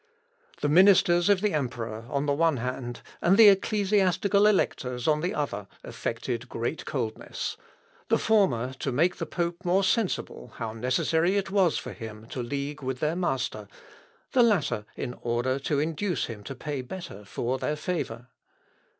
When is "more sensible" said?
9.63-10.53